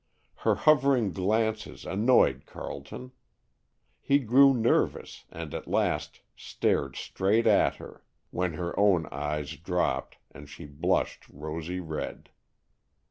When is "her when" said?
7.75-8.53